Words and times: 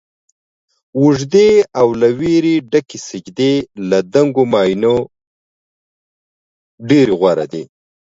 اوږدې 0.99 1.49
او 1.79 1.87
له 1.99 2.07
ويرې 2.19 2.55
ډکې 2.71 2.97
سجدې 3.07 3.53
له 3.89 3.99
دنګو 4.13 4.43
ماڼیو 4.51 4.97
ډيرې 6.87 7.13
غوره 7.19 7.45
دي 7.53 7.63